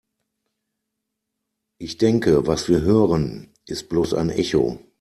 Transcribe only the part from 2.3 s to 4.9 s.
was wir hören, ist bloß ein Echo.